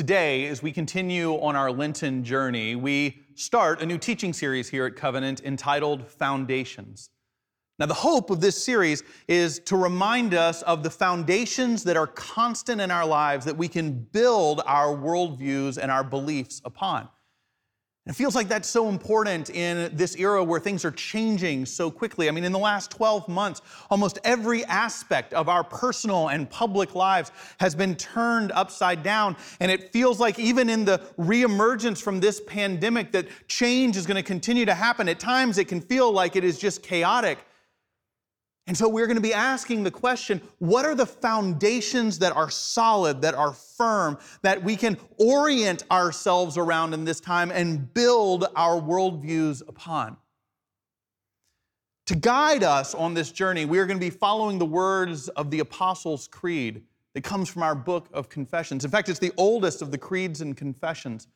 Today, 0.00 0.46
as 0.46 0.62
we 0.62 0.72
continue 0.72 1.34
on 1.34 1.56
our 1.56 1.70
Lenten 1.70 2.24
journey, 2.24 2.74
we 2.74 3.20
start 3.34 3.82
a 3.82 3.84
new 3.84 3.98
teaching 3.98 4.32
series 4.32 4.66
here 4.66 4.86
at 4.86 4.96
Covenant 4.96 5.42
entitled 5.44 6.08
Foundations. 6.08 7.10
Now, 7.78 7.84
the 7.84 7.92
hope 7.92 8.30
of 8.30 8.40
this 8.40 8.64
series 8.64 9.02
is 9.28 9.58
to 9.66 9.76
remind 9.76 10.32
us 10.32 10.62
of 10.62 10.82
the 10.82 10.88
foundations 10.88 11.84
that 11.84 11.98
are 11.98 12.06
constant 12.06 12.80
in 12.80 12.90
our 12.90 13.04
lives 13.04 13.44
that 13.44 13.58
we 13.58 13.68
can 13.68 13.92
build 13.92 14.62
our 14.64 14.96
worldviews 14.96 15.76
and 15.76 15.90
our 15.90 16.02
beliefs 16.02 16.62
upon. 16.64 17.06
It 18.10 18.16
feels 18.16 18.34
like 18.34 18.48
that's 18.48 18.68
so 18.68 18.88
important 18.88 19.50
in 19.50 19.94
this 19.94 20.16
era 20.16 20.42
where 20.42 20.58
things 20.58 20.84
are 20.84 20.90
changing 20.90 21.64
so 21.64 21.92
quickly. 21.92 22.28
I 22.28 22.32
mean, 22.32 22.42
in 22.42 22.50
the 22.50 22.58
last 22.58 22.90
12 22.90 23.28
months, 23.28 23.62
almost 23.88 24.18
every 24.24 24.64
aspect 24.64 25.32
of 25.32 25.48
our 25.48 25.62
personal 25.62 26.30
and 26.30 26.50
public 26.50 26.96
lives 26.96 27.30
has 27.60 27.76
been 27.76 27.94
turned 27.94 28.50
upside 28.50 29.04
down. 29.04 29.36
And 29.60 29.70
it 29.70 29.92
feels 29.92 30.18
like 30.18 30.40
even 30.40 30.68
in 30.68 30.84
the 30.84 30.98
reemergence 31.20 32.02
from 32.02 32.18
this 32.18 32.40
pandemic, 32.48 33.12
that 33.12 33.28
change 33.46 33.96
is 33.96 34.08
going 34.08 34.16
to 34.16 34.24
continue 34.24 34.66
to 34.66 34.74
happen. 34.74 35.08
At 35.08 35.20
times, 35.20 35.56
it 35.56 35.68
can 35.68 35.80
feel 35.80 36.10
like 36.10 36.34
it 36.34 36.42
is 36.42 36.58
just 36.58 36.82
chaotic. 36.82 37.38
And 38.70 38.78
so 38.78 38.88
we're 38.88 39.08
going 39.08 39.16
to 39.16 39.20
be 39.20 39.34
asking 39.34 39.82
the 39.82 39.90
question 39.90 40.40
what 40.60 40.84
are 40.86 40.94
the 40.94 41.04
foundations 41.04 42.20
that 42.20 42.36
are 42.36 42.48
solid, 42.48 43.20
that 43.22 43.34
are 43.34 43.52
firm, 43.52 44.16
that 44.42 44.62
we 44.62 44.76
can 44.76 44.96
orient 45.18 45.82
ourselves 45.90 46.56
around 46.56 46.94
in 46.94 47.04
this 47.04 47.18
time 47.18 47.50
and 47.50 47.92
build 47.92 48.46
our 48.54 48.80
worldviews 48.80 49.68
upon? 49.68 50.16
To 52.06 52.14
guide 52.14 52.62
us 52.62 52.94
on 52.94 53.12
this 53.12 53.32
journey, 53.32 53.64
we 53.64 53.80
are 53.80 53.86
going 53.86 53.98
to 53.98 54.06
be 54.06 54.08
following 54.08 54.60
the 54.60 54.66
words 54.66 55.28
of 55.30 55.50
the 55.50 55.58
Apostles' 55.58 56.28
Creed 56.28 56.84
that 57.14 57.24
comes 57.24 57.48
from 57.48 57.64
our 57.64 57.74
book 57.74 58.06
of 58.12 58.28
Confessions. 58.28 58.84
In 58.84 58.90
fact, 58.92 59.08
it's 59.08 59.18
the 59.18 59.32
oldest 59.36 59.82
of 59.82 59.90
the 59.90 59.98
creeds 59.98 60.42
and 60.42 60.56
confessions. 60.56 61.26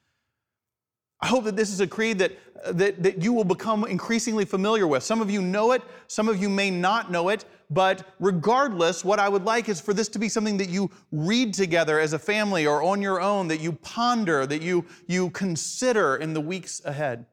I 1.20 1.27
hope 1.27 1.45
that 1.45 1.56
this 1.56 1.70
is 1.70 1.80
a 1.80 1.86
creed 1.86 2.18
that, 2.18 2.32
uh, 2.65 2.73
that, 2.73 3.02
that 3.02 3.23
you 3.23 3.32
will 3.32 3.45
become 3.45 3.84
increasingly 3.84 4.45
familiar 4.45 4.87
with. 4.87 5.02
Some 5.02 5.23
of 5.23 5.30
you 5.30 5.40
know 5.40 5.73
it, 5.73 5.82
some 6.07 6.29
of 6.29 6.40
you 6.40 6.48
may 6.48 6.70
not 6.70 7.10
know 7.10 7.29
it, 7.30 7.45
but 7.70 8.07
regardless, 8.20 9.04
what 9.04 9.18
I 9.18 9.29
would 9.29 9.45
like 9.45 9.68
is 9.68 9.80
for 9.80 9.95
this 9.95 10.09
to 10.10 10.18
be 10.18 10.29
something 10.29 10.59
that 10.59 10.68
you 10.68 10.90
read 11.12 11.54
together 11.54 11.98
as 11.98 12.12
a 12.12 12.18
family 12.18 12.66
or 12.66 12.82
on 12.82 13.01
your 13.01 13.20
own, 13.20 13.48
that 13.48 13.60
you 13.60 13.73
ponder, 13.73 14.46
that 14.46 14.60
you, 14.60 14.85
you 15.07 15.30
consider 15.30 16.16
in 16.16 16.35
the 16.35 16.40
weeks 16.40 16.82
ahead. 16.85 17.26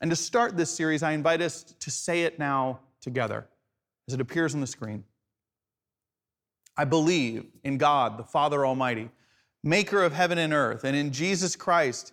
And 0.00 0.10
to 0.10 0.16
start 0.16 0.56
this 0.56 0.70
series, 0.70 1.02
I 1.02 1.12
invite 1.12 1.42
us 1.42 1.62
to 1.62 1.90
say 1.90 2.22
it 2.22 2.38
now 2.38 2.80
together 3.00 3.46
as 4.06 4.14
it 4.14 4.20
appears 4.20 4.54
on 4.54 4.60
the 4.60 4.66
screen. 4.66 5.04
I 6.76 6.84
believe 6.84 7.44
in 7.64 7.76
God, 7.76 8.16
the 8.16 8.24
Father 8.24 8.64
Almighty, 8.64 9.10
maker 9.64 10.02
of 10.02 10.12
heaven 10.12 10.38
and 10.38 10.52
earth, 10.52 10.84
and 10.84 10.96
in 10.96 11.12
Jesus 11.12 11.56
Christ 11.56 12.12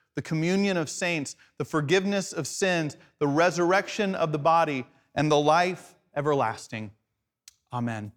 the 0.15 0.21
communion 0.21 0.77
of 0.77 0.89
saints, 0.89 1.35
the 1.57 1.65
forgiveness 1.65 2.33
of 2.33 2.47
sins, 2.47 2.97
the 3.19 3.27
resurrection 3.27 4.15
of 4.15 4.31
the 4.31 4.39
body, 4.39 4.85
and 5.15 5.31
the 5.31 5.39
life 5.39 5.95
everlasting. 6.15 6.91
Amen. 7.73 8.11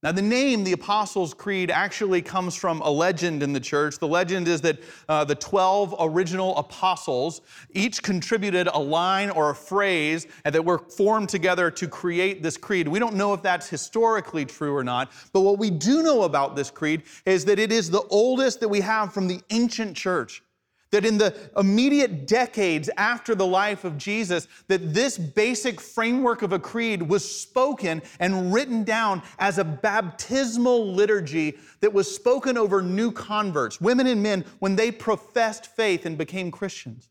Now, 0.00 0.12
the 0.12 0.22
name, 0.22 0.62
the 0.62 0.74
Apostles' 0.74 1.34
Creed, 1.34 1.72
actually 1.72 2.22
comes 2.22 2.54
from 2.54 2.80
a 2.82 2.90
legend 2.90 3.42
in 3.42 3.52
the 3.52 3.58
church. 3.58 3.98
The 3.98 4.06
legend 4.06 4.46
is 4.46 4.60
that 4.60 4.78
uh, 5.08 5.24
the 5.24 5.34
12 5.34 5.96
original 5.98 6.56
apostles 6.56 7.40
each 7.72 8.00
contributed 8.00 8.68
a 8.68 8.78
line 8.78 9.28
or 9.28 9.50
a 9.50 9.54
phrase 9.56 10.28
that 10.44 10.64
were 10.64 10.78
formed 10.78 11.28
together 11.28 11.68
to 11.72 11.88
create 11.88 12.44
this 12.44 12.56
creed. 12.56 12.86
We 12.86 13.00
don't 13.00 13.16
know 13.16 13.34
if 13.34 13.42
that's 13.42 13.68
historically 13.68 14.44
true 14.44 14.76
or 14.76 14.84
not, 14.84 15.10
but 15.32 15.40
what 15.40 15.58
we 15.58 15.68
do 15.68 16.04
know 16.04 16.22
about 16.22 16.54
this 16.54 16.70
creed 16.70 17.02
is 17.26 17.44
that 17.46 17.58
it 17.58 17.72
is 17.72 17.90
the 17.90 18.02
oldest 18.02 18.60
that 18.60 18.68
we 18.68 18.80
have 18.80 19.12
from 19.12 19.26
the 19.26 19.40
ancient 19.50 19.96
church 19.96 20.44
that 20.90 21.04
in 21.04 21.18
the 21.18 21.34
immediate 21.56 22.26
decades 22.26 22.88
after 22.96 23.34
the 23.34 23.46
life 23.46 23.84
of 23.84 23.98
jesus 23.98 24.48
that 24.68 24.94
this 24.94 25.18
basic 25.18 25.80
framework 25.80 26.42
of 26.42 26.52
a 26.52 26.58
creed 26.58 27.02
was 27.02 27.28
spoken 27.28 28.02
and 28.20 28.52
written 28.52 28.84
down 28.84 29.22
as 29.38 29.58
a 29.58 29.64
baptismal 29.64 30.92
liturgy 30.92 31.56
that 31.80 31.92
was 31.92 32.12
spoken 32.12 32.56
over 32.56 32.82
new 32.82 33.12
converts 33.12 33.80
women 33.80 34.06
and 34.06 34.22
men 34.22 34.44
when 34.58 34.76
they 34.76 34.90
professed 34.90 35.66
faith 35.74 36.06
and 36.06 36.16
became 36.18 36.50
christians 36.50 37.10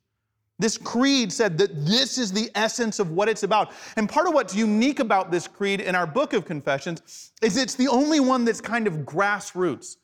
this 0.60 0.78
creed 0.78 1.32
said 1.32 1.58
that 1.60 1.86
this 1.86 2.18
is 2.18 2.32
the 2.32 2.50
essence 2.56 3.00
of 3.00 3.12
what 3.12 3.30
it's 3.30 3.44
about. 3.44 3.72
And 3.96 4.10
part 4.10 4.28
of 4.28 4.34
what's 4.34 4.56
unique 4.56 5.00
about 5.00 5.30
this 5.30 5.48
creed 5.48 5.82
in 5.82 5.94
our 5.94 6.08
book 6.08 6.34
of 6.34 6.46
confessions 6.46 7.32
is 7.42 7.58
it's 7.58 7.76
the 7.76 7.88
only 7.88 8.20
one 8.20 8.44
that's 8.44 8.62
kind 8.62 8.88
of 8.88 8.94
grassroots. 9.00 9.98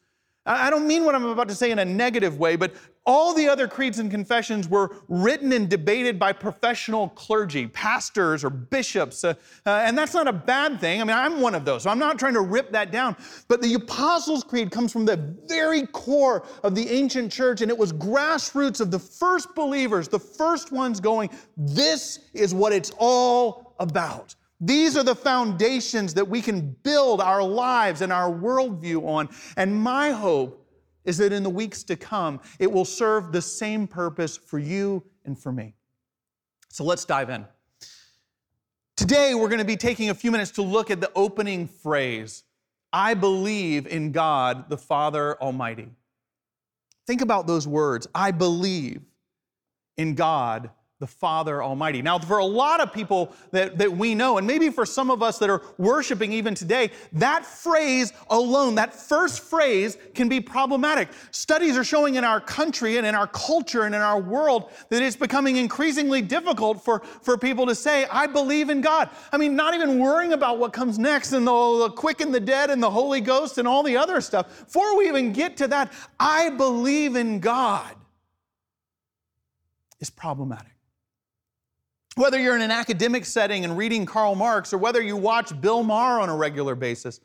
I 0.45 0.69
don't 0.69 0.85
mean 0.85 1.05
what 1.05 1.15
I'm 1.15 1.25
about 1.25 1.47
to 1.47 1.55
say 1.55 1.71
in 1.71 1.79
a 1.79 1.85
negative 1.85 2.37
way, 2.37 2.55
but 2.55 2.73
all 3.05 3.33
the 3.33 3.49
other 3.49 3.67
creeds 3.67 3.99
and 3.99 4.09
confessions 4.09 4.69
were 4.69 4.95
written 5.09 5.51
and 5.51 5.69
debated 5.69 6.17
by 6.17 6.31
professional 6.31 7.09
clergy, 7.09 7.67
pastors 7.67 8.43
or 8.43 8.49
bishops. 8.49 9.23
Uh, 9.23 9.33
uh, 9.65 9.83
and 9.85 9.97
that's 9.97 10.13
not 10.13 10.27
a 10.27 10.33
bad 10.33 10.79
thing. 10.79 11.01
I 11.01 11.03
mean, 11.03 11.15
I'm 11.15 11.41
one 11.41 11.53
of 11.53 11.65
those, 11.65 11.83
so 11.83 11.89
I'm 11.89 11.99
not 11.99 12.17
trying 12.17 12.33
to 12.33 12.41
rip 12.41 12.71
that 12.71 12.91
down. 12.91 13.17
But 13.47 13.61
the 13.61 13.73
Apostles' 13.73 14.43
Creed 14.43 14.71
comes 14.71 14.91
from 14.91 15.05
the 15.05 15.35
very 15.47 15.85
core 15.87 16.45
of 16.63 16.75
the 16.75 16.89
ancient 16.89 17.31
church, 17.31 17.61
and 17.61 17.69
it 17.69 17.77
was 17.77 17.91
grassroots 17.91 18.79
of 18.79 18.89
the 18.89 18.99
first 18.99 19.53
believers, 19.53 20.07
the 20.07 20.19
first 20.19 20.71
ones 20.71 20.99
going, 20.99 21.29
This 21.57 22.19
is 22.33 22.53
what 22.53 22.71
it's 22.71 22.91
all 22.97 23.75
about. 23.79 24.35
These 24.61 24.95
are 24.95 25.03
the 25.03 25.15
foundations 25.15 26.13
that 26.13 26.25
we 26.25 26.41
can 26.41 26.73
build 26.83 27.19
our 27.19 27.43
lives 27.43 27.99
and 27.99 28.13
our 28.13 28.31
worldview 28.31 29.05
on. 29.05 29.27
And 29.57 29.75
my 29.75 30.11
hope 30.11 30.62
is 31.05 31.17
that 31.17 31.31
in 31.31 31.43
the 31.43 31.49
weeks 31.49 31.83
to 31.83 31.95
come, 31.95 32.39
it 32.59 32.71
will 32.71 32.85
serve 32.85 33.31
the 33.31 33.41
same 33.41 33.87
purpose 33.87 34.37
for 34.37 34.59
you 34.59 35.03
and 35.25 35.37
for 35.37 35.51
me. 35.51 35.75
So 36.69 36.83
let's 36.83 37.05
dive 37.05 37.29
in. 37.29 37.45
Today, 38.95 39.33
we're 39.33 39.49
going 39.49 39.59
to 39.59 39.65
be 39.65 39.75
taking 39.75 40.09
a 40.09 40.13
few 40.13 40.31
minutes 40.31 40.51
to 40.51 40.61
look 40.61 40.91
at 40.91 41.01
the 41.01 41.11
opening 41.15 41.67
phrase 41.67 42.43
I 42.95 43.15
believe 43.15 43.87
in 43.87 44.11
God, 44.11 44.69
the 44.69 44.77
Father 44.77 45.41
Almighty. 45.41 45.89
Think 47.07 47.21
about 47.21 47.47
those 47.47 47.67
words 47.67 48.07
I 48.13 48.31
believe 48.31 49.01
in 49.97 50.13
God, 50.13 50.69
the 51.03 51.07
Father 51.07 51.61
Almighty. 51.61 52.01
Now, 52.01 52.17
for 52.17 52.37
a 52.37 52.45
lot 52.45 52.79
of 52.79 52.93
people 52.93 53.33
that, 53.51 53.77
that 53.77 53.91
we 53.91 54.15
know, 54.15 54.37
and 54.37 54.47
maybe 54.47 54.69
for 54.69 54.85
some 54.85 55.11
of 55.11 55.21
us 55.21 55.37
that 55.39 55.49
are 55.49 55.61
worshiping 55.77 56.31
even 56.31 56.55
today, 56.55 56.91
that 57.11 57.45
phrase 57.45 58.13
alone, 58.29 58.75
that 58.75 58.93
first 58.93 59.41
phrase, 59.41 59.97
can 60.13 60.29
be 60.29 60.39
problematic. 60.39 61.09
Studies 61.31 61.75
are 61.75 61.83
showing 61.83 62.15
in 62.15 62.23
our 62.23 62.39
country 62.39 62.95
and 62.95 63.05
in 63.05 63.15
our 63.15 63.27
culture 63.27 63.83
and 63.83 63.93
in 63.93 63.99
our 63.99 64.17
world 64.17 64.71
that 64.87 65.03
it's 65.03 65.17
becoming 65.17 65.57
increasingly 65.57 66.21
difficult 66.21 66.81
for, 66.85 67.01
for 67.21 67.37
people 67.37 67.65
to 67.65 67.75
say, 67.75 68.05
I 68.09 68.25
believe 68.25 68.69
in 68.69 68.79
God. 68.79 69.09
I 69.33 69.37
mean, 69.37 69.57
not 69.57 69.73
even 69.73 69.99
worrying 69.99 70.31
about 70.31 70.57
what 70.57 70.71
comes 70.71 70.97
next 70.97 71.33
and 71.33 71.45
the, 71.45 71.79
the 71.79 71.89
quick 71.89 72.21
and 72.21 72.33
the 72.33 72.39
dead 72.39 72.69
and 72.69 72.81
the 72.81 72.89
Holy 72.89 73.19
Ghost 73.19 73.57
and 73.57 73.67
all 73.67 73.83
the 73.83 73.97
other 73.97 74.21
stuff. 74.21 74.67
Before 74.67 74.95
we 74.95 75.09
even 75.09 75.33
get 75.33 75.57
to 75.57 75.67
that, 75.67 75.91
I 76.17 76.49
believe 76.51 77.17
in 77.17 77.41
God 77.41 77.93
is 79.99 80.09
problematic. 80.09 80.72
Whether 82.15 82.39
you're 82.39 82.55
in 82.55 82.61
an 82.61 82.71
academic 82.71 83.25
setting 83.25 83.65
and 83.65 83.77
reading 83.77 84.05
Karl 84.05 84.35
Marx, 84.35 84.71
or 84.71 84.77
whether 84.77 85.01
you 85.01 85.17
watch 85.17 85.59
Bill 85.59 85.83
Maher 85.83 86.19
on 86.19 86.29
a 86.29 86.35
regular 86.35 86.75
basis, 86.75 87.19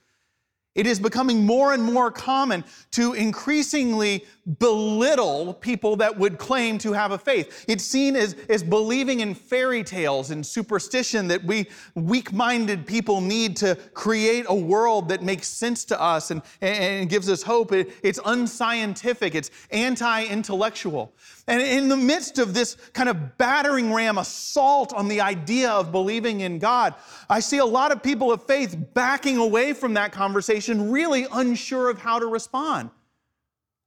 it 0.78 0.86
is 0.86 1.00
becoming 1.00 1.44
more 1.44 1.72
and 1.72 1.82
more 1.82 2.08
common 2.08 2.64
to 2.92 3.14
increasingly 3.14 4.24
belittle 4.60 5.54
people 5.54 5.96
that 5.96 6.16
would 6.16 6.38
claim 6.38 6.78
to 6.78 6.92
have 6.92 7.10
a 7.10 7.18
faith. 7.18 7.64
It's 7.66 7.82
seen 7.82 8.14
as, 8.14 8.36
as 8.48 8.62
believing 8.62 9.18
in 9.18 9.34
fairy 9.34 9.82
tales 9.82 10.30
and 10.30 10.46
superstition 10.46 11.26
that 11.28 11.42
we 11.42 11.66
weak 11.96 12.32
minded 12.32 12.86
people 12.86 13.20
need 13.20 13.56
to 13.56 13.74
create 13.92 14.46
a 14.48 14.54
world 14.54 15.08
that 15.08 15.20
makes 15.20 15.48
sense 15.48 15.84
to 15.86 16.00
us 16.00 16.30
and, 16.30 16.42
and 16.60 17.10
gives 17.10 17.28
us 17.28 17.42
hope. 17.42 17.72
It, 17.72 17.90
it's 18.04 18.20
unscientific, 18.24 19.34
it's 19.34 19.50
anti 19.72 20.26
intellectual. 20.26 21.12
And 21.48 21.62
in 21.62 21.88
the 21.88 21.96
midst 21.96 22.38
of 22.38 22.52
this 22.52 22.76
kind 22.92 23.08
of 23.08 23.38
battering 23.38 23.92
ram 23.92 24.18
assault 24.18 24.92
on 24.92 25.08
the 25.08 25.22
idea 25.22 25.70
of 25.70 25.90
believing 25.90 26.40
in 26.42 26.58
God, 26.58 26.94
I 27.28 27.40
see 27.40 27.56
a 27.56 27.64
lot 27.64 27.90
of 27.90 28.02
people 28.02 28.30
of 28.30 28.44
faith 28.44 28.76
backing 28.92 29.38
away 29.38 29.72
from 29.72 29.94
that 29.94 30.12
conversation, 30.12 30.90
really 30.90 31.26
unsure 31.32 31.88
of 31.88 31.98
how 31.98 32.18
to 32.18 32.26
respond. 32.26 32.90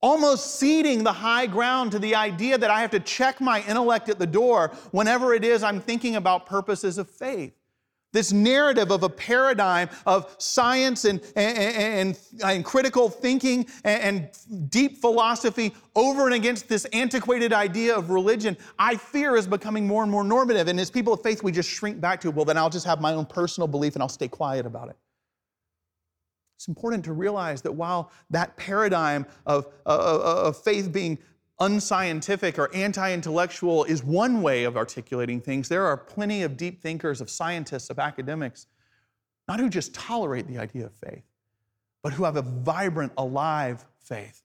almost 0.01 0.55
ceding 0.55 1.03
the 1.03 1.13
high 1.13 1.45
ground 1.45 1.91
to 1.91 1.99
the 1.99 2.15
idea 2.15 2.57
that 2.57 2.71
I 2.71 2.81
have 2.81 2.91
to 2.91 2.99
check 2.99 3.39
my 3.39 3.63
intellect 3.67 4.09
at 4.09 4.17
the 4.17 4.27
door 4.27 4.71
whenever 4.91 5.33
it 5.33 5.45
is 5.45 5.61
I'm 5.61 5.79
thinking 5.79 6.15
about 6.15 6.45
purposes 6.47 6.97
of 6.97 7.07
faith. 7.09 7.53
This 8.13 8.33
narrative 8.33 8.91
of 8.91 9.03
a 9.03 9.09
paradigm 9.09 9.89
of 10.05 10.35
science 10.37 11.05
and, 11.05 11.21
and, 11.35 11.57
and, 11.57 12.19
and 12.43 12.65
critical 12.65 13.09
thinking 13.09 13.65
and, 13.83 14.29
and 14.47 14.69
deep 14.69 14.97
philosophy 14.97 15.73
over 15.95 16.25
and 16.25 16.33
against 16.33 16.67
this 16.67 16.85
antiquated 16.85 17.53
idea 17.53 17.95
of 17.95 18.09
religion, 18.09 18.57
I 18.77 18.95
fear 18.95 19.35
is 19.35 19.47
becoming 19.47 19.87
more 19.87 20.03
and 20.03 20.11
more 20.11 20.23
normative. 20.23 20.67
And 20.67 20.79
as 20.79 20.91
people 20.91 21.13
of 21.13 21.21
faith, 21.21 21.41
we 21.41 21.51
just 21.51 21.69
shrink 21.69 22.01
back 22.01 22.19
to, 22.21 22.31
well, 22.31 22.45
then 22.45 22.57
I'll 22.57 22.69
just 22.69 22.85
have 22.85 22.99
my 22.99 23.13
own 23.13 23.25
personal 23.25 23.67
belief 23.67 23.95
and 23.95 24.03
I'll 24.03 24.09
stay 24.09 24.27
quiet 24.27 24.65
about 24.65 24.89
it. 24.89 24.97
It's 26.57 26.67
important 26.67 27.05
to 27.05 27.13
realize 27.13 27.63
that 27.63 27.71
while 27.71 28.11
that 28.29 28.55
paradigm 28.55 29.25
of, 29.47 29.65
of, 29.85 30.21
of 30.21 30.63
faith 30.63 30.91
being 30.91 31.17
unscientific 31.61 32.59
or 32.59 32.73
anti 32.75 33.13
intellectual 33.13 33.85
is 33.85 34.03
one 34.03 34.41
way 34.41 34.65
of 34.65 34.75
articulating 34.75 35.39
things. 35.39 35.69
There 35.69 35.85
are 35.85 35.95
plenty 35.95 36.41
of 36.43 36.57
deep 36.57 36.81
thinkers, 36.81 37.21
of 37.21 37.29
scientists, 37.29 37.89
of 37.89 37.99
academics, 37.99 38.67
not 39.47 39.59
who 39.59 39.69
just 39.69 39.93
tolerate 39.93 40.47
the 40.47 40.57
idea 40.57 40.85
of 40.85 40.93
faith, 40.95 41.23
but 42.03 42.13
who 42.13 42.23
have 42.25 42.35
a 42.35 42.41
vibrant, 42.41 43.13
alive 43.17 43.85
faith. 44.03 44.41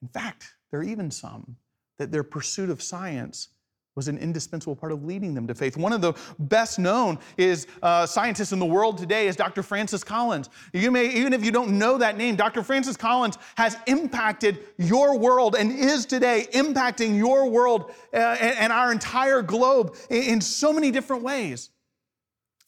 In 0.00 0.08
fact, 0.08 0.54
there 0.70 0.80
are 0.80 0.84
even 0.84 1.10
some 1.10 1.56
that 1.98 2.12
their 2.12 2.24
pursuit 2.24 2.70
of 2.70 2.80
science 2.80 3.48
was 3.96 4.08
an 4.08 4.18
indispensable 4.18 4.76
part 4.76 4.92
of 4.92 5.04
leading 5.04 5.34
them 5.34 5.46
to 5.48 5.54
faith. 5.54 5.76
One 5.76 5.92
of 5.92 6.00
the 6.00 6.14
best 6.38 6.78
known 6.78 7.18
is 7.36 7.66
uh, 7.82 8.06
scientists 8.06 8.52
in 8.52 8.58
the 8.58 8.66
world 8.66 8.98
today 8.98 9.26
is 9.26 9.34
Dr. 9.34 9.62
Francis 9.62 10.04
Collins. 10.04 10.48
You 10.72 10.90
may, 10.90 11.08
even 11.08 11.32
if 11.32 11.44
you 11.44 11.50
don't 11.50 11.76
know 11.76 11.98
that 11.98 12.16
name, 12.16 12.36
Dr. 12.36 12.62
Francis 12.62 12.96
Collins 12.96 13.36
has 13.56 13.76
impacted 13.86 14.60
your 14.78 15.18
world 15.18 15.56
and 15.56 15.72
is 15.72 16.06
today 16.06 16.46
impacting 16.52 17.16
your 17.16 17.50
world 17.50 17.90
uh, 18.14 18.16
and, 18.16 18.70
our 18.70 18.92
entire 18.92 19.42
globe 19.42 19.96
in 20.10 20.40
so 20.40 20.72
many 20.72 20.92
different 20.92 21.24
ways. 21.24 21.70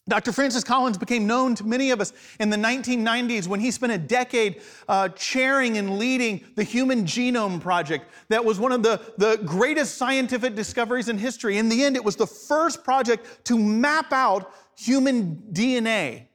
Dr. 0.08 0.32
Francis 0.32 0.64
Collins 0.64 0.98
became 0.98 1.28
known 1.28 1.54
to 1.54 1.64
many 1.64 1.92
of 1.92 2.00
us 2.00 2.12
in 2.40 2.50
the 2.50 2.56
1990s 2.56 3.46
when 3.46 3.60
he 3.60 3.70
spent 3.70 3.92
a 3.92 3.98
decade 3.98 4.60
uh, 4.88 5.08
chairing 5.10 5.78
and 5.78 5.96
leading 5.96 6.44
the 6.56 6.64
Human 6.64 7.04
Genome 7.04 7.60
Project. 7.60 8.10
That 8.28 8.44
was 8.44 8.58
one 8.58 8.72
of 8.72 8.82
the, 8.82 9.00
the 9.16 9.40
greatest 9.44 9.96
scientific 9.96 10.56
discoveries 10.56 11.08
in 11.08 11.18
history. 11.18 11.56
In 11.56 11.68
the 11.68 11.84
end, 11.84 11.94
it 11.94 12.04
was 12.04 12.16
the 12.16 12.26
first 12.26 12.82
project 12.82 13.44
to 13.44 13.56
map 13.56 14.12
out 14.12 14.52
human 14.76 15.36
DNA, 15.52 16.26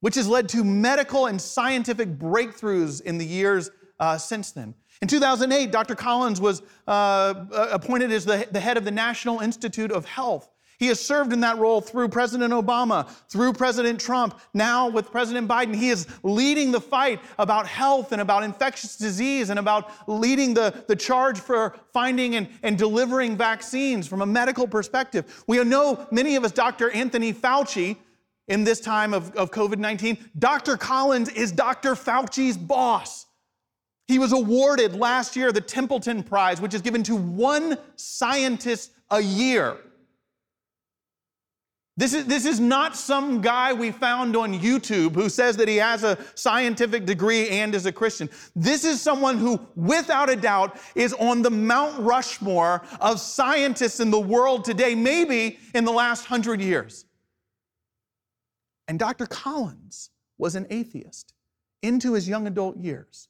which 0.00 0.16
has 0.16 0.28
led 0.28 0.46
to 0.50 0.62
medical 0.62 1.26
and 1.26 1.40
scientific 1.40 2.18
breakthroughs 2.18 3.00
in 3.00 3.16
the 3.16 3.26
years 3.26 3.70
uh, 4.00 4.18
since 4.18 4.52
then. 4.52 4.74
In 5.00 5.08
2008, 5.08 5.72
Dr. 5.72 5.94
Collins 5.94 6.42
was 6.42 6.60
uh, 6.86 7.46
appointed 7.72 8.12
as 8.12 8.26
the, 8.26 8.46
the 8.52 8.60
head 8.60 8.76
of 8.76 8.84
the 8.84 8.90
National 8.90 9.40
Institute 9.40 9.90
of 9.90 10.04
Health. 10.04 10.51
He 10.82 10.88
has 10.88 10.98
served 10.98 11.32
in 11.32 11.38
that 11.42 11.58
role 11.58 11.80
through 11.80 12.08
President 12.08 12.52
Obama, 12.52 13.08
through 13.28 13.52
President 13.52 14.00
Trump, 14.00 14.40
now 14.52 14.88
with 14.88 15.12
President 15.12 15.46
Biden. 15.46 15.76
He 15.76 15.90
is 15.90 16.08
leading 16.24 16.72
the 16.72 16.80
fight 16.80 17.20
about 17.38 17.68
health 17.68 18.10
and 18.10 18.20
about 18.20 18.42
infectious 18.42 18.96
disease 18.96 19.50
and 19.50 19.60
about 19.60 19.92
leading 20.08 20.54
the, 20.54 20.74
the 20.88 20.96
charge 20.96 21.38
for 21.38 21.76
finding 21.92 22.34
and, 22.34 22.48
and 22.64 22.76
delivering 22.76 23.36
vaccines 23.36 24.08
from 24.08 24.22
a 24.22 24.26
medical 24.26 24.66
perspective. 24.66 25.44
We 25.46 25.62
know 25.62 26.04
many 26.10 26.34
of 26.34 26.42
us, 26.42 26.50
Dr. 26.50 26.90
Anthony 26.90 27.32
Fauci, 27.32 27.96
in 28.48 28.64
this 28.64 28.80
time 28.80 29.14
of, 29.14 29.32
of 29.36 29.52
COVID 29.52 29.78
19, 29.78 30.18
Dr. 30.40 30.76
Collins 30.76 31.28
is 31.28 31.52
Dr. 31.52 31.94
Fauci's 31.94 32.56
boss. 32.56 33.26
He 34.08 34.18
was 34.18 34.32
awarded 34.32 34.96
last 34.96 35.36
year 35.36 35.52
the 35.52 35.60
Templeton 35.60 36.24
Prize, 36.24 36.60
which 36.60 36.74
is 36.74 36.82
given 36.82 37.04
to 37.04 37.14
one 37.14 37.78
scientist 37.94 38.90
a 39.12 39.20
year. 39.20 39.76
This 41.96 42.14
is, 42.14 42.24
this 42.24 42.46
is 42.46 42.58
not 42.58 42.96
some 42.96 43.42
guy 43.42 43.74
we 43.74 43.90
found 43.90 44.34
on 44.34 44.58
YouTube 44.58 45.14
who 45.14 45.28
says 45.28 45.58
that 45.58 45.68
he 45.68 45.76
has 45.76 46.04
a 46.04 46.16
scientific 46.34 47.04
degree 47.04 47.50
and 47.50 47.74
is 47.74 47.84
a 47.84 47.92
Christian. 47.92 48.30
This 48.56 48.84
is 48.84 49.02
someone 49.02 49.36
who, 49.36 49.60
without 49.76 50.30
a 50.30 50.36
doubt, 50.36 50.78
is 50.94 51.12
on 51.14 51.42
the 51.42 51.50
Mount 51.50 52.00
Rushmore 52.00 52.82
of 52.98 53.20
scientists 53.20 54.00
in 54.00 54.10
the 54.10 54.20
world 54.20 54.64
today, 54.64 54.94
maybe 54.94 55.58
in 55.74 55.84
the 55.84 55.92
last 55.92 56.24
hundred 56.24 56.62
years. 56.62 57.04
And 58.88 58.98
Dr. 58.98 59.26
Collins 59.26 60.10
was 60.38 60.54
an 60.54 60.66
atheist 60.70 61.34
into 61.82 62.14
his 62.14 62.26
young 62.26 62.46
adult 62.46 62.78
years. 62.78 63.28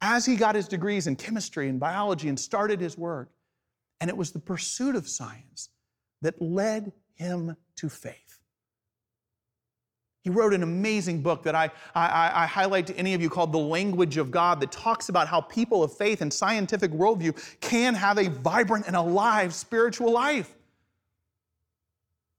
As 0.00 0.24
he 0.24 0.36
got 0.36 0.54
his 0.54 0.68
degrees 0.68 1.06
in 1.06 1.16
chemistry 1.16 1.68
and 1.68 1.78
biology 1.78 2.28
and 2.28 2.40
started 2.40 2.80
his 2.80 2.96
work, 2.96 3.30
and 4.00 4.08
it 4.08 4.16
was 4.16 4.30
the 4.30 4.38
pursuit 4.38 4.96
of 4.96 5.06
science 5.06 5.68
that 6.22 6.40
led 6.40 6.92
him 7.18 7.56
to 7.76 7.88
faith. 7.88 8.38
He 10.24 10.30
wrote 10.30 10.52
an 10.52 10.62
amazing 10.62 11.22
book 11.22 11.42
that 11.44 11.54
I, 11.54 11.70
I, 11.94 12.42
I, 12.42 12.46
highlight 12.46 12.86
to 12.88 12.96
any 12.96 13.14
of 13.14 13.22
you 13.22 13.30
called 13.30 13.52
The 13.52 13.58
Language 13.58 14.16
of 14.18 14.30
God 14.30 14.60
that 14.60 14.70
talks 14.70 15.08
about 15.08 15.26
how 15.26 15.40
people 15.40 15.82
of 15.82 15.96
faith 15.96 16.20
and 16.20 16.32
scientific 16.32 16.90
worldview 16.90 17.34
can 17.60 17.94
have 17.94 18.18
a 18.18 18.28
vibrant 18.28 18.86
and 18.86 18.96
alive 18.96 19.54
spiritual 19.54 20.12
life. 20.12 20.57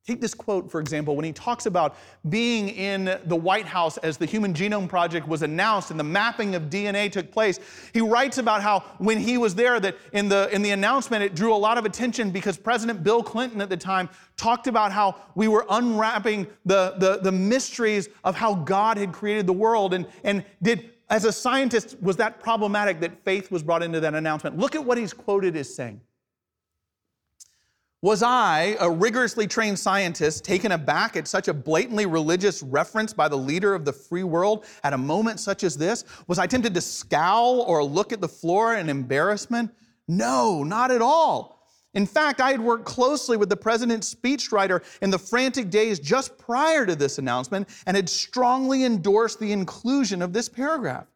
Take 0.07 0.22
this 0.22 0.34
quote, 0.34 0.72
for 0.72 0.80
example, 0.80 1.16
when 1.16 1.25
he 1.25 1.31
talks 1.31 1.68
about 1.68 1.96
being 2.30 2.69
in 2.69 3.19
the 3.25 3.36
White 3.36 3.68
House 3.68 3.98
as 3.98 4.18
the 4.18 4.25
Human 4.25 4.56
Genome 4.56 4.90
Project 4.90 5.28
was 5.28 5.44
announced 5.44 5.92
and 5.92 6.00
the 6.00 6.04
mapping 6.04 6.56
of 6.56 6.63
DNA 6.63 7.12
took 7.12 7.31
place. 7.31 7.60
He 7.94 8.01
writes 8.01 8.40
about 8.40 8.63
how 8.63 8.80
when 8.98 9.19
he 9.19 9.38
was 9.38 9.54
there, 9.54 9.80
that 9.80 9.98
in 10.13 10.28
the, 10.28 10.50
in 10.51 10.63
the 10.63 10.72
announcement, 10.72 11.24
it 11.24 11.36
drew 11.36 11.54
a 11.54 11.57
lot 11.57 11.78
of 11.78 11.86
attention 11.86 12.31
because 12.31 12.57
President 12.57 13.04
Bill 13.04 13.22
Clinton 13.22 13.62
at 13.62 13.69
the 13.69 13.78
time 13.78 14.10
talked 14.36 14.66
about 14.66 14.92
how 14.92 15.16
we 15.36 15.48
were 15.48 15.66
unwrapping 15.69 16.48
the, 16.66 16.95
the, 16.98 17.19
the 17.22 17.31
mysteries 17.31 18.10
of 18.24 18.36
how 18.36 18.56
God 18.56 18.98
had 18.98 19.12
created 19.12 19.45
the 19.45 19.54
world. 19.54 19.94
And, 19.94 20.07
and 20.24 20.44
did, 20.63 20.92
as 21.10 21.25
a 21.25 21.31
scientist, 21.31 22.02
was 22.02 22.16
that 22.18 22.40
problematic 22.40 23.00
that 23.02 23.24
faith 23.24 23.52
was 23.52 23.62
brought 23.62 23.84
into 23.84 24.00
that 24.00 24.16
announcement? 24.16 24.57
Look 24.57 24.75
at 24.75 24.84
what 24.84 24.98
he's 24.98 25.13
quoted 25.13 25.56
as 25.56 25.72
saying. 25.72 26.02
Was 28.01 28.24
I, 28.24 28.78
a 28.80 28.90
rigorously 28.90 29.46
trained 29.46 29.78
scientist, 29.78 30.46
taken 30.46 30.72
aback 30.72 31.18
at 31.18 31.28
such 31.28 31.50
a 31.50 31.54
blatantly 31.54 32.06
religious 32.06 32.63
reference 32.63 33.12
by 33.12 33.28
the 33.28 33.36
leader 33.36 33.75
of 33.75 33.84
the 33.84 33.92
free 33.92 34.24
world 34.24 34.66
at 34.86 34.94
a 34.94 34.98
moment 34.98 35.42
such 35.42 35.66
as 35.66 35.75
this? 35.75 36.06
Was 36.28 36.40
I 36.40 36.48
tempted 36.48 36.74
to 36.75 36.81
scowl 36.81 37.60
or 37.62 37.84
look 37.84 38.13
at 38.13 38.22
the 38.22 38.28
floor 38.28 38.75
in 38.75 38.88
embarrassment? 38.88 39.72
No, 40.07 40.63
not 40.63 40.92
at 40.92 41.01
all. 41.01 41.68
In 41.94 42.06
fact, 42.06 42.40
I 42.40 42.51
had 42.51 42.62
worked 42.62 42.86
closely 42.86 43.35
with 43.35 43.50
the 43.50 43.57
president's 43.57 44.14
speechwriter 44.14 44.81
in 45.02 45.09
the 45.09 45.19
frantic 45.19 45.69
days 45.69 46.00
just 46.00 46.38
prior 46.38 46.85
to 46.85 46.95
this 46.95 47.18
announcement 47.18 47.68
and 47.85 47.97
had 47.97 48.07
strongly 48.07 48.85
endorsed 48.85 49.42
the 49.42 49.52
inclusion 49.52 50.21
of 50.21 50.31
this 50.31 50.47
paragraph. 50.47 51.07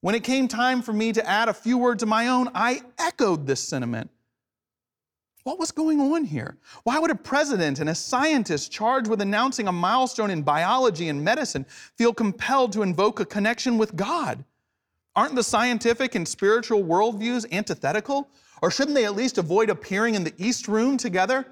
When 0.00 0.14
it 0.14 0.24
came 0.24 0.48
time 0.48 0.80
for 0.80 0.94
me 0.94 1.12
to 1.12 1.28
add 1.28 1.50
a 1.50 1.54
few 1.54 1.76
words 1.76 2.02
of 2.02 2.08
my 2.08 2.28
own, 2.28 2.48
I 2.54 2.80
echoed 2.98 3.46
this 3.46 3.60
sentiment. 3.60 4.10
What 5.46 5.60
was 5.60 5.70
going 5.70 6.00
on 6.00 6.24
here? 6.24 6.56
Why 6.82 6.98
would 6.98 7.12
a 7.12 7.14
president 7.14 7.78
and 7.78 7.88
a 7.88 7.94
scientist 7.94 8.72
charged 8.72 9.08
with 9.08 9.20
announcing 9.20 9.68
a 9.68 9.72
milestone 9.72 10.28
in 10.28 10.42
biology 10.42 11.08
and 11.08 11.22
medicine 11.22 11.66
feel 11.94 12.12
compelled 12.12 12.72
to 12.72 12.82
invoke 12.82 13.20
a 13.20 13.24
connection 13.24 13.78
with 13.78 13.94
God? 13.94 14.44
Aren't 15.14 15.36
the 15.36 15.44
scientific 15.44 16.16
and 16.16 16.26
spiritual 16.26 16.82
worldviews 16.82 17.46
antithetical? 17.52 18.28
Or 18.60 18.72
shouldn't 18.72 18.96
they 18.96 19.04
at 19.04 19.14
least 19.14 19.38
avoid 19.38 19.70
appearing 19.70 20.16
in 20.16 20.24
the 20.24 20.34
East 20.36 20.66
Room 20.66 20.96
together? 20.96 21.46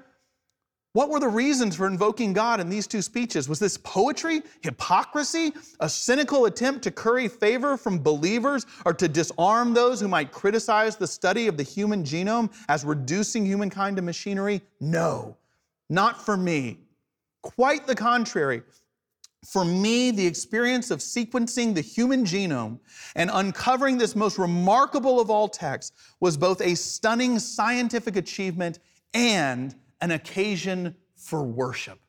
What 0.95 1.09
were 1.09 1.19
the 1.19 1.27
reasons 1.27 1.75
for 1.75 1.87
invoking 1.87 2.31
God 2.31 2.61
in 2.61 2.69
these 2.69 2.87
two 2.87 3.01
speeches? 3.01 3.49
Was 3.49 3.59
this 3.59 3.75
poetry, 3.75 4.41
hypocrisy, 4.61 5.51
a 5.81 5.89
cynical 5.89 6.45
attempt 6.45 6.83
to 6.83 6.91
curry 6.91 7.27
favor 7.27 7.75
from 7.75 8.01
believers 8.01 8.65
or 8.85 8.93
to 8.93 9.09
disarm 9.09 9.73
those 9.73 9.99
who 9.99 10.07
might 10.07 10.31
criticize 10.31 10.95
the 10.95 11.05
study 11.05 11.47
of 11.47 11.57
the 11.57 11.63
human 11.63 12.05
genome 12.05 12.49
as 12.69 12.85
reducing 12.85 13.45
humankind 13.45 13.97
to 13.97 14.01
machinery? 14.01 14.61
No, 14.79 15.35
not 15.89 16.23
for 16.23 16.37
me. 16.37 16.79
Quite 17.41 17.87
the 17.87 17.95
contrary. 17.95 18.61
For 19.45 19.65
me, 19.65 20.11
the 20.11 20.25
experience 20.25 20.91
of 20.91 20.99
sequencing 20.99 21.75
the 21.75 21.81
human 21.81 22.23
genome 22.23 22.79
and 23.17 23.29
uncovering 23.33 23.97
this 23.97 24.15
most 24.15 24.37
remarkable 24.37 25.19
of 25.19 25.29
all 25.29 25.49
texts 25.49 25.91
was 26.21 26.37
both 26.37 26.61
a 26.61 26.73
stunning 26.73 27.37
scientific 27.37 28.15
achievement 28.15 28.79
and 29.13 29.75
an 30.01 30.11
occasion 30.11 30.95
for 31.15 31.43
worship. 31.43 31.99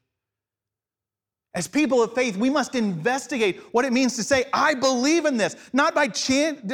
As 1.56 1.66
people 1.66 2.02
of 2.02 2.12
faith, 2.12 2.36
we 2.36 2.50
must 2.50 2.74
investigate 2.74 3.60
what 3.72 3.86
it 3.86 3.92
means 3.92 4.14
to 4.16 4.22
say, 4.22 4.44
I 4.52 4.74
believe 4.74 5.24
in 5.24 5.38
this, 5.38 5.56
not 5.72 5.94
by, 5.94 6.08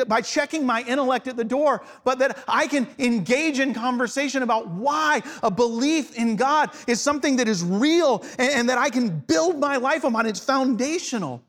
by 0.09 0.21
checking 0.21 0.67
my 0.67 0.83
intellect 0.83 1.29
at 1.29 1.37
the 1.37 1.45
door, 1.45 1.85
but 2.03 2.19
that 2.19 2.43
I 2.49 2.67
can 2.67 2.89
engage 2.99 3.61
in 3.61 3.75
conversation 3.75 4.43
about 4.43 4.67
why 4.71 5.23
a 5.45 5.53
belief 5.53 6.17
in 6.17 6.35
God 6.35 6.71
is 6.89 7.01
something 7.01 7.37
that 7.37 7.47
is 7.47 7.63
real 7.63 8.25
and, 8.41 8.51
and 8.51 8.69
that 8.69 8.79
I 8.79 8.91
can 8.91 9.21
build 9.21 9.61
my 9.61 9.77
life 9.77 10.03
upon. 10.03 10.27
It's 10.27 10.41
foundational. 10.41 11.45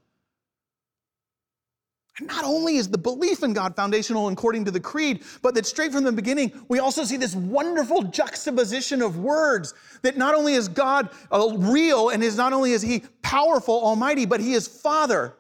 And 2.20 2.27
not 2.27 2.43
only 2.43 2.77
is 2.77 2.89
the 2.89 2.98
belief 2.98 3.41
in 3.41 3.53
God 3.53 3.75
foundational 3.75 4.27
according 4.27 4.65
to 4.65 4.72
the 4.72 4.79
creed, 4.79 5.24
but 5.41 5.55
that 5.55 5.65
straight 5.65 5.91
from 5.91 6.03
the 6.03 6.12
beginning, 6.12 6.51
we 6.67 6.77
also 6.77 7.03
see 7.03 7.17
this 7.17 7.34
wonderful 7.34 8.03
juxtaposition 8.03 9.01
of 9.01 9.17
words 9.17 9.74
that 10.03 10.15
not 10.15 10.36
only 10.36 10.53
is 10.53 10.67
God 10.67 11.10
uh, 11.32 11.50
real 11.58 12.10
and 12.10 12.24
is 12.24 12.38
not 12.38 12.53
only 12.53 12.74
is 12.74 12.84
he 12.84 13.03
powerful, 13.24 13.84
almighty, 13.84 14.27
but 14.27 14.39
he 14.39 14.53
is 14.53 14.67
Father. 14.67 15.36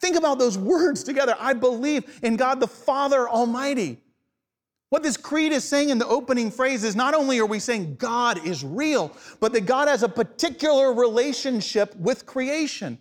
Think 0.00 0.16
about 0.16 0.38
those 0.38 0.56
words 0.74 1.02
together. 1.02 1.34
I 1.40 1.52
believe 1.52 2.20
in 2.22 2.36
God 2.36 2.60
the 2.60 2.68
Father 2.68 3.28
Almighty. 3.28 4.00
What 4.90 5.02
this 5.02 5.16
creed 5.16 5.50
is 5.50 5.64
saying 5.64 5.88
in 5.88 5.98
the 5.98 6.06
opening 6.06 6.52
phrase 6.52 6.84
is 6.84 6.94
not 6.94 7.14
only 7.14 7.40
are 7.40 7.46
we 7.46 7.58
saying 7.58 7.96
God 7.96 8.46
is 8.46 8.62
real, 8.62 9.10
but 9.40 9.52
that 9.52 9.66
God 9.66 9.88
has 9.88 10.04
a 10.04 10.08
particular 10.08 10.92
relationship 10.92 11.96
with 11.96 12.24
creation 12.24 12.98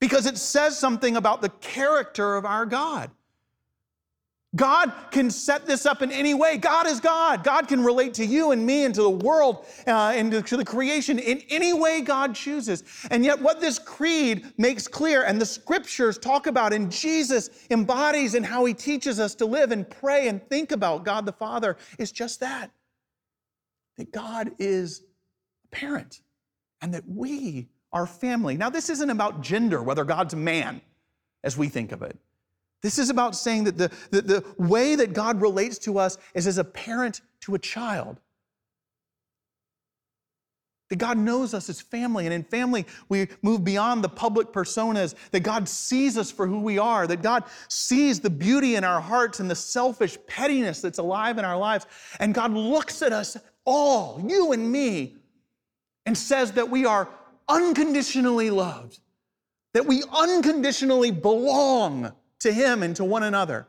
because 0.00 0.26
it 0.26 0.38
says 0.38 0.78
something 0.78 1.16
about 1.16 1.42
the 1.42 1.50
character 1.60 2.36
of 2.36 2.44
our 2.44 2.66
God. 2.66 3.10
God 4.56 4.92
can 5.12 5.30
set 5.30 5.64
this 5.64 5.86
up 5.86 6.02
in 6.02 6.10
any 6.10 6.34
way. 6.34 6.56
God 6.56 6.88
is 6.88 6.98
God. 6.98 7.44
God 7.44 7.68
can 7.68 7.84
relate 7.84 8.14
to 8.14 8.26
you 8.26 8.50
and 8.50 8.66
me 8.66 8.84
and 8.84 8.92
to 8.96 9.02
the 9.02 9.08
world 9.08 9.64
uh, 9.86 10.12
and 10.12 10.44
to 10.44 10.56
the 10.56 10.64
creation 10.64 11.20
in 11.20 11.40
any 11.50 11.72
way 11.72 12.00
God 12.00 12.34
chooses. 12.34 12.82
And 13.12 13.24
yet, 13.24 13.40
what 13.40 13.60
this 13.60 13.78
creed 13.78 14.52
makes 14.58 14.88
clear 14.88 15.22
and 15.22 15.40
the 15.40 15.46
scriptures 15.46 16.18
talk 16.18 16.48
about, 16.48 16.72
and 16.72 16.90
Jesus 16.90 17.50
embodies 17.70 18.34
and 18.34 18.44
how 18.44 18.64
he 18.64 18.74
teaches 18.74 19.20
us 19.20 19.36
to 19.36 19.46
live 19.46 19.70
and 19.70 19.88
pray 19.88 20.26
and 20.26 20.44
think 20.48 20.72
about 20.72 21.04
God 21.04 21.26
the 21.26 21.32
Father, 21.32 21.76
is 21.98 22.10
just 22.10 22.40
that 22.40 22.72
that 23.98 24.12
God 24.12 24.52
is 24.58 25.02
a 25.64 25.76
parent 25.76 26.22
and 26.80 26.94
that 26.94 27.04
we 27.06 27.68
are 27.92 28.06
family. 28.06 28.56
Now, 28.56 28.70
this 28.70 28.88
isn't 28.90 29.10
about 29.10 29.40
gender, 29.40 29.82
whether 29.82 30.04
God's 30.04 30.34
man 30.34 30.80
as 31.42 31.56
we 31.56 31.68
think 31.68 31.92
of 31.92 32.02
it. 32.02 32.16
This 32.82 32.98
is 32.98 33.10
about 33.10 33.36
saying 33.36 33.64
that 33.64 33.76
the, 33.76 33.90
the, 34.10 34.22
the 34.22 34.44
way 34.58 34.94
that 34.94 35.12
God 35.12 35.40
relates 35.40 35.78
to 35.78 35.98
us 35.98 36.18
is 36.34 36.46
as 36.46 36.58
a 36.58 36.64
parent 36.64 37.20
to 37.40 37.54
a 37.54 37.58
child. 37.58 38.20
That 40.88 40.96
God 40.96 41.18
knows 41.18 41.54
us 41.54 41.68
as 41.68 41.80
family, 41.80 42.26
and 42.26 42.34
in 42.34 42.42
family, 42.42 42.84
we 43.08 43.28
move 43.42 43.62
beyond 43.62 44.02
the 44.02 44.08
public 44.08 44.48
personas. 44.48 45.14
That 45.30 45.40
God 45.40 45.68
sees 45.68 46.18
us 46.18 46.32
for 46.32 46.48
who 46.48 46.60
we 46.60 46.78
are. 46.78 47.06
That 47.06 47.22
God 47.22 47.44
sees 47.68 48.18
the 48.18 48.30
beauty 48.30 48.74
in 48.74 48.82
our 48.82 49.00
hearts 49.00 49.38
and 49.38 49.48
the 49.48 49.54
selfish 49.54 50.18
pettiness 50.26 50.80
that's 50.80 50.98
alive 50.98 51.38
in 51.38 51.44
our 51.44 51.56
lives. 51.56 51.86
And 52.18 52.34
God 52.34 52.52
looks 52.52 53.02
at 53.02 53.12
us 53.12 53.36
all, 53.64 54.20
you 54.26 54.52
and 54.52 54.72
me, 54.72 55.18
and 56.06 56.18
says 56.18 56.52
that 56.52 56.68
we 56.68 56.86
are 56.86 57.08
unconditionally 57.50 58.50
loved, 58.50 59.00
that 59.74 59.86
we 59.86 60.02
unconditionally 60.12 61.10
belong 61.10 62.12
to 62.40 62.52
Him 62.52 62.82
and 62.82 62.96
to 62.96 63.04
one 63.04 63.22
another. 63.22 63.66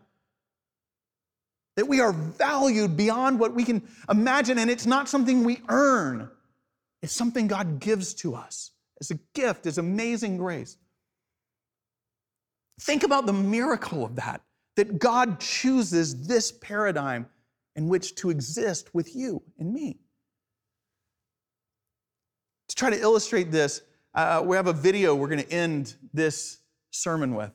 That 1.76 1.88
we 1.88 2.00
are 2.00 2.14
valued 2.14 2.96
beyond 2.96 3.40
what 3.40 3.54
we 3.54 3.64
can 3.64 3.82
imagine, 4.10 4.58
and 4.58 4.70
it's 4.70 4.86
not 4.86 5.10
something 5.10 5.44
we 5.44 5.62
earn, 5.68 6.30
it's 7.02 7.14
something 7.14 7.48
God 7.48 7.80
gives 7.80 8.14
to 8.16 8.36
us 8.36 8.72
as 9.00 9.12
a 9.12 9.20
gift, 9.34 9.66
as 9.66 9.78
amazing 9.78 10.38
grace. 10.38 10.78
Think 12.82 13.04
about 13.04 13.26
the 13.26 13.34
miracle 13.34 14.06
of 14.06 14.16
that, 14.16 14.42
that 14.76 15.00
God 15.00 15.40
chooses 15.40 16.28
this 16.28 16.52
paradigm 16.52 17.28
in 17.76 17.88
which 17.88 18.16
to 18.16 18.30
exist 18.30 18.94
with 18.94 19.16
you 19.16 19.42
and 19.60 19.74
me. 19.74 20.00
To 22.72 22.76
try 22.76 22.90
to 22.90 23.02
illustrate 23.02 23.52
this, 23.52 23.82
uh, 24.16 24.42
we 24.46 24.56
have 24.56 24.68
a 24.68 24.74
video 24.74 25.14
we're 25.14 25.28
going 25.28 25.44
to 25.44 25.52
end 25.52 25.94
this 26.14 26.60
sermon 26.90 27.36
with. 27.36 27.52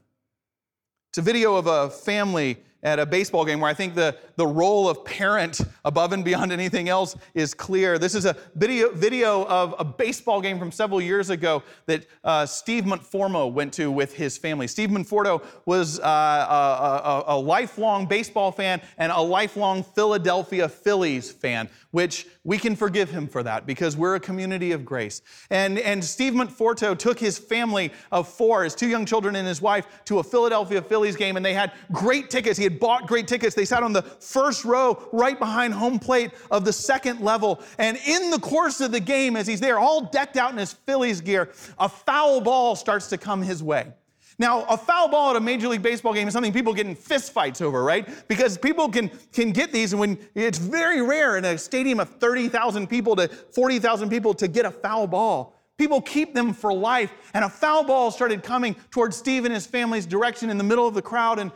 It's 1.09 1.17
a 1.17 1.23
video 1.23 1.57
of 1.57 1.67
a 1.67 1.89
family 1.89 2.59
at 2.83 2.99
a 2.99 3.07
baseball 3.07 3.45
game 3.45 3.61
where 3.61 3.71
I 3.71 3.75
think 3.75 3.95
the, 3.95 4.17
the 4.37 4.47
role 4.47 4.89
of 4.89 5.05
parent 5.05 5.61
above 5.85 6.13
and 6.13 6.25
beyond 6.25 6.53
anything 6.53 6.89
else 6.89 7.17
is 7.35 7.55
clear. 7.55 7.99
This 7.99 8.15
is 8.15 8.25
a 8.27 8.37
video, 8.55 8.93
video 8.93 9.45
of 9.47 9.75
a 9.79 9.85
baseball 9.85 10.41
game 10.41 10.59
from 10.59 10.71
several 10.71 11.01
years 11.01 11.31
ago 11.31 11.63
that 11.87 12.07
uh, 12.23 12.47
Steve 12.47 12.85
Monforto 12.85 13.53
went 13.53 13.73
to 13.75 13.91
with 13.91 14.15
his 14.15 14.39
family. 14.39 14.67
Steve 14.67 14.91
Monforto 14.91 15.43
was 15.65 15.99
uh, 16.01 16.03
a, 16.05 17.33
a, 17.33 17.37
a 17.37 17.39
lifelong 17.39 18.07
baseball 18.07 18.53
fan 18.53 18.81
and 18.99 19.11
a 19.11 19.21
lifelong 19.21 19.83
Philadelphia 19.83 20.69
Phillies 20.69 21.33
fan, 21.33 21.69
which 21.91 22.27
we 22.45 22.59
can 22.59 22.77
forgive 22.77 23.11
him 23.11 23.27
for 23.27 23.43
that 23.43 23.67
because 23.67 23.97
we're 23.97 24.15
a 24.17 24.21
community 24.21 24.73
of 24.73 24.85
grace. 24.85 25.23
And, 25.51 25.79
and 25.79 26.05
Steve 26.05 26.35
Monforto 26.35 26.97
took 26.97 27.19
his 27.19 27.39
family 27.39 27.93
of 28.13 28.29
four, 28.29 28.65
his 28.65 28.75
two 28.75 28.89
young 28.89 29.07
children 29.07 29.35
and 29.35 29.49
his 29.49 29.63
wife, 29.63 29.87
to 30.05 30.19
a 30.19 30.23
Philadelphia 30.23 30.83
Phillies 30.83 31.17
game, 31.17 31.37
and 31.37 31.45
they 31.45 31.55
had 31.55 31.73
great 31.91 32.31
tickets. 32.31 32.59
He 32.59 32.66
had 32.67 32.81
bought 32.81 33.07
great 33.07 33.27
tickets. 33.27 33.55
They 33.55 33.65
sat 33.65 33.83
on 33.83 33.93
the 33.93 34.03
first 34.03 34.65
row 34.65 35.09
right 35.13 35.39
behind 35.39 35.75
home 35.75 35.99
plate 35.99 36.33
of 36.51 36.65
the 36.65 36.73
second 36.73 37.21
level. 37.21 37.63
And 37.79 37.97
in 38.07 38.31
the 38.31 38.39
course 38.39 38.81
of 38.81 38.93
the 38.93 39.01
game, 39.01 39.37
as 39.37 39.47
he's 39.47 39.61
there, 39.61 39.79
all 39.79 40.03
decked 40.03 40.37
out 40.37 40.53
in 40.53 40.59
his 40.59 40.73
Phillies 40.73 41.21
gear, 41.21 41.51
a 41.79 41.89
foul 41.89 42.41
ball 42.41 42.77
starts 42.77 43.09
to 43.09 43.19
come 43.19 43.43
his 43.43 43.63
way. 43.63 43.93
Now, 44.39 44.65
a 44.65 44.77
foul 44.77 45.09
ball 45.09 45.31
at 45.31 45.37
a 45.37 45.41
Major 45.41 45.69
League 45.69 45.83
Baseball 45.83 46.13
game 46.13 46.29
is 46.29 46.35
something 46.35 46.53
people 46.53 46.75
get 46.75 46.87
in 46.87 46.95
fistfights 46.95 47.63
over, 47.63 47.83
right? 47.83 48.07
Because 48.29 48.59
people 48.59 48.91
can, 48.91 49.11
can 49.33 49.51
get 49.51 49.73
these, 49.73 49.95
and 49.95 50.01
when 50.01 50.19
it's 50.35 50.59
very 50.59 51.01
rare 51.01 51.39
in 51.39 51.45
a 51.47 51.57
stadium 51.57 52.01
of 52.01 52.11
30,000 52.11 52.87
people 52.87 53.17
to 53.17 53.29
40,000 53.29 54.11
people 54.11 54.35
to 54.35 54.47
get 54.47 54.67
a 54.67 54.71
foul 54.71 55.07
ball. 55.07 55.55
People 55.79 56.03
keep 56.03 56.35
them 56.35 56.53
for 56.53 56.73
life. 56.73 57.13
And 57.35 57.45
a 57.45 57.49
foul 57.49 57.85
ball 57.85 58.11
started 58.11 58.43
coming 58.43 58.77
towards 58.91 59.17
Steve 59.17 59.45
and 59.45 59.55
his 59.55 59.67
family's 59.67 60.07
direction 60.07 60.51
in 60.51 60.59
the 60.59 60.65
middle 60.65 60.87
of 60.87 60.95
the 60.95 61.03
crowd, 61.03 61.39
and 61.39 61.51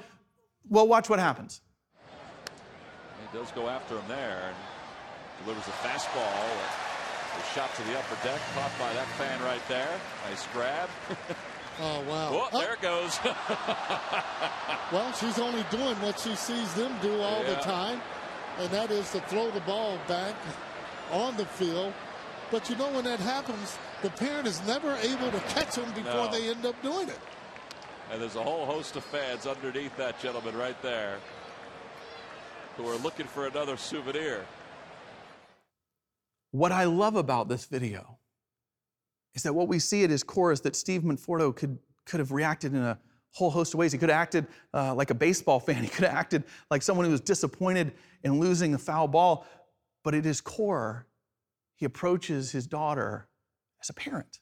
well, 0.71 0.89
watch 0.89 1.11
what 1.11 1.19
happens. 1.19 1.61
He 3.21 3.39
does 3.39 3.51
go 3.53 3.69
after 3.69 3.97
him 3.97 4.05
there 4.09 4.41
and 4.49 4.57
delivers 5.45 5.67
a 5.69 5.73
fastball. 5.87 6.47
A 7.39 7.55
shot 7.55 7.73
to 7.77 7.83
the 7.83 7.97
upper 7.99 8.17
deck, 8.27 8.41
caught 8.55 8.73
by 8.79 8.93
that 8.95 9.07
fan 9.19 9.41
right 9.43 9.61
there. 9.69 9.89
Nice 10.29 10.47
grab. 10.53 10.89
Oh, 11.83 12.03
wow. 12.03 12.49
Oh, 12.53 12.61
there 12.61 12.75
it 12.75 12.83
goes. 12.83 13.19
well, 14.93 15.13
she's 15.13 15.39
only 15.39 15.65
doing 15.71 15.95
what 16.03 16.19
she 16.19 16.35
sees 16.35 16.75
them 16.75 16.93
do 17.01 17.11
all 17.23 17.43
yeah. 17.43 17.55
the 17.55 17.61
time, 17.63 18.03
and 18.59 18.69
that 18.71 18.91
is 18.91 19.11
to 19.13 19.21
throw 19.23 19.51
the 19.51 19.61
ball 19.61 19.99
back 20.07 20.35
on 21.11 21.37
the 21.39 21.47
field. 21.47 21.95
But 22.51 22.69
you 22.69 22.77
know, 22.77 22.91
when 22.91 23.05
that 23.05 23.21
happens, 23.21 23.79
the 24.03 24.11
parent 24.11 24.47
is 24.47 24.61
never 24.67 24.95
able 24.97 25.31
to 25.31 25.41
catch 25.55 25.77
them 25.77 25.91
before 25.95 26.27
No. 26.27 26.31
they 26.31 26.51
end 26.51 26.67
up 26.67 26.81
doing 26.83 27.09
it. 27.09 27.19
And 28.11 28.21
there's 28.21 28.37
a 28.37 28.43
whole 28.43 28.67
host 28.67 28.97
of 28.97 29.05
fans 29.05 29.47
underneath 29.47 29.97
that 29.97 30.21
gentleman 30.21 30.57
right 30.57 30.81
there 30.83 31.19
who 32.77 32.89
are 32.89 32.97
looking 32.97 33.27
for 33.27 33.47
another 33.47 33.77
souvenir. 33.77 34.45
What 36.51 36.73
I 36.73 36.85
love 36.85 37.15
about 37.15 37.49
this 37.49 37.67
video 37.67 38.19
is 39.35 39.45
that 39.45 39.55
what 39.55 39.69
we 39.69 39.79
see 39.79 40.03
at 40.03 40.11
his 40.11 40.25
core 40.25 40.51
is 40.51 40.61
that 40.63 40.75
Steve 40.75 41.03
Monforto 41.03 41.55
could, 41.55 41.79
could 42.05 42.19
have 42.19 42.33
reacted 42.33 42.75
in 42.75 42.83
a 42.83 42.99
whole 43.33 43.51
host 43.51 43.75
of 43.75 43.79
ways. 43.79 43.93
He 43.93 43.99
could 43.99 44.09
have 44.09 44.21
acted 44.21 44.47
uh, 44.75 44.93
like 44.95 45.11
a 45.11 45.15
baseball 45.15 45.61
fan. 45.61 45.85
He 45.85 45.89
could 45.89 46.05
have 46.05 46.17
acted 46.17 46.45
like 46.69 46.83
someone 46.83 47.07
who 47.07 47.13
was 47.13 47.21
disappointed 47.21 47.93
in 48.25 48.41
losing 48.41 48.75
a 48.75 48.79
foul 48.79 49.07
ball. 49.07 49.47
But 50.03 50.15
at 50.15 50.25
his 50.25 50.41
core, 50.41 51.07
he 51.77 51.85
approaches 51.85 52.51
his 52.51 52.67
daughter 52.67 53.29
as 53.81 53.89
a 53.89 53.95
parent 53.95 54.41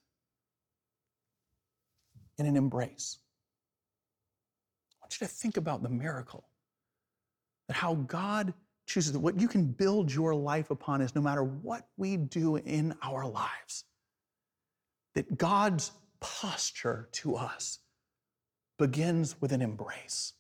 in 2.38 2.46
an 2.46 2.56
embrace. 2.56 3.18
Want 5.08 5.22
you 5.22 5.26
to 5.26 5.32
think 5.32 5.56
about 5.56 5.82
the 5.82 5.88
miracle 5.88 6.44
that 7.66 7.78
how 7.78 7.94
God 7.94 8.52
chooses 8.86 9.16
what 9.16 9.40
you 9.40 9.48
can 9.48 9.64
build 9.64 10.12
your 10.12 10.34
life 10.34 10.70
upon 10.70 11.00
is 11.00 11.14
no 11.14 11.22
matter 11.22 11.42
what 11.42 11.88
we 11.96 12.18
do 12.18 12.56
in 12.56 12.94
our 13.02 13.26
lives, 13.26 13.84
that 15.14 15.38
God's 15.38 15.92
posture 16.20 17.08
to 17.12 17.36
us 17.36 17.78
begins 18.78 19.40
with 19.40 19.52
an 19.52 19.62
embrace, 19.62 20.34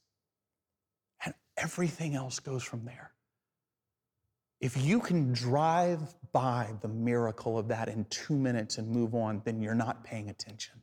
and 1.24 1.32
everything 1.56 2.14
else 2.14 2.38
goes 2.38 2.62
from 2.62 2.84
there. 2.84 3.12
If 4.60 4.76
you 4.76 5.00
can 5.00 5.32
drive 5.32 6.14
by 6.32 6.74
the 6.82 6.88
miracle 6.88 7.58
of 7.58 7.68
that 7.68 7.88
in 7.88 8.04
two 8.10 8.36
minutes 8.36 8.76
and 8.76 8.86
move 8.86 9.14
on, 9.14 9.40
then 9.46 9.62
you're 9.62 9.74
not 9.74 10.04
paying 10.04 10.28
attention. 10.28 10.82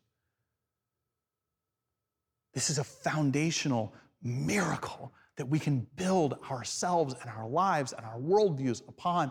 This 2.56 2.70
is 2.70 2.80
a 2.80 2.84
foundational 2.84 3.94
miracle 4.24 5.14
that 5.36 5.46
we 5.46 5.60
can 5.60 5.86
build 5.98 6.38
ourselves 6.50 7.14
and 7.22 7.30
our 7.30 7.48
lives 7.48 7.94
and 7.94 8.06
our 8.06 8.18
worldviews 8.18 8.82
upon. 8.88 9.28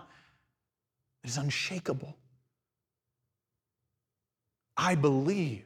It 1.25 1.31
is 1.31 1.39
unshakable. 1.39 2.17
I 4.77 4.95
believe 4.95 5.65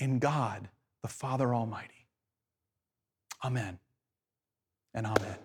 in 0.00 0.18
God, 0.18 0.68
the 1.02 1.08
Father 1.08 1.54
Almighty. 1.54 2.06
Amen 3.44 3.78
and 4.94 5.06
amen. 5.06 5.36